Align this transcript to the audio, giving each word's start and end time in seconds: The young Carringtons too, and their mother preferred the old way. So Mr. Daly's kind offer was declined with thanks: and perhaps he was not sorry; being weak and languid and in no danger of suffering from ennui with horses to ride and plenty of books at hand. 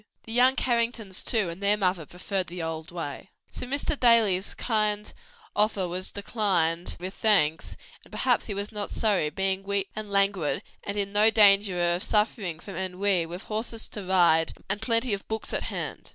The 0.23 0.31
young 0.33 0.55
Carringtons 0.55 1.23
too, 1.23 1.51
and 1.51 1.61
their 1.61 1.77
mother 1.77 2.07
preferred 2.07 2.47
the 2.47 2.63
old 2.63 2.89
way. 2.89 3.29
So 3.51 3.67
Mr. 3.67 3.95
Daly's 3.99 4.55
kind 4.55 5.13
offer 5.55 5.87
was 5.87 6.11
declined 6.11 6.97
with 6.99 7.13
thanks: 7.13 7.77
and 8.03 8.11
perhaps 8.11 8.47
he 8.47 8.55
was 8.55 8.71
not 8.71 8.89
sorry; 8.89 9.29
being 9.29 9.61
weak 9.61 9.89
and 9.95 10.09
languid 10.09 10.63
and 10.83 10.97
in 10.97 11.13
no 11.13 11.29
danger 11.29 11.79
of 11.93 12.01
suffering 12.01 12.59
from 12.59 12.77
ennui 12.77 13.27
with 13.27 13.43
horses 13.43 13.87
to 13.89 14.01
ride 14.03 14.53
and 14.67 14.81
plenty 14.81 15.13
of 15.13 15.27
books 15.27 15.53
at 15.53 15.61
hand. 15.69 16.09